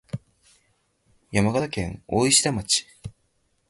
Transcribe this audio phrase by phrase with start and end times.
[1.31, 2.87] 山形県大石田町